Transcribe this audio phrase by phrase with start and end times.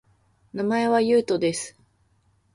[0.51, 1.77] 名前は、ゆうとです